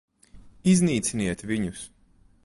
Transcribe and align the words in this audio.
Iznīciniet 0.71 1.43
viņus! 1.51 1.83